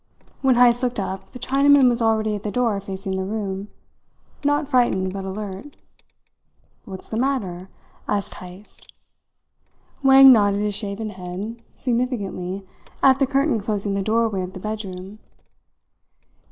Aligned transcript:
When 0.41 0.55
Heyst 0.55 0.81
looked 0.81 0.99
up, 0.99 1.27
the 1.27 1.37
Chinaman 1.37 1.87
was 1.87 2.01
already 2.01 2.33
at 2.33 2.41
the 2.41 2.49
door 2.49 2.81
facing 2.81 3.15
the 3.17 3.23
room, 3.23 3.67
not 4.43 4.67
frightened, 4.67 5.13
but 5.13 5.25
alert. 5.25 5.75
"What's 6.85 7.09
the 7.09 7.17
matter?" 7.19 7.69
asked 8.07 8.33
Heyst. 8.41 8.91
Wang 10.01 10.33
nodded 10.33 10.61
his 10.61 10.73
shaven 10.73 11.11
head 11.11 11.61
significantly 11.77 12.65
at 13.03 13.19
the 13.19 13.27
curtain 13.27 13.59
closing 13.59 13.93
the 13.93 14.01
doorway 14.01 14.41
of 14.41 14.53
the 14.53 14.59
bedroom. 14.59 15.19